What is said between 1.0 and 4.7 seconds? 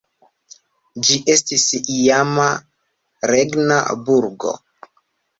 Ĝi estis iama regna burgo.